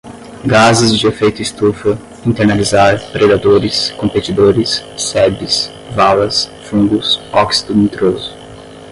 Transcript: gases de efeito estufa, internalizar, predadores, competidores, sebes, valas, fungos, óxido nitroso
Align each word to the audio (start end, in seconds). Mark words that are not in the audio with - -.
gases 0.47 0.97
de 0.97 1.05
efeito 1.05 1.43
estufa, 1.43 1.95
internalizar, 2.25 2.99
predadores, 3.11 3.91
competidores, 3.91 4.83
sebes, 4.97 5.69
valas, 5.95 6.49
fungos, 6.63 7.21
óxido 7.31 7.75
nitroso 7.75 8.35